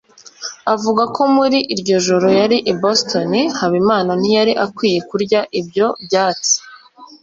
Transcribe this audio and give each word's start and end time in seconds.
avuga 0.73 1.03
ko 1.15 1.21
muri 1.35 1.59
iryo 1.73 1.97
joro 2.07 2.27
yari 2.39 2.57
i 2.71 2.73
Boston. 2.81 3.31
Habimana 3.59 4.11
ntiyari 4.19 4.53
akwiye 4.65 4.99
kurya 5.09 5.39
ibyo 5.59 5.87
byatsi. 6.05 6.55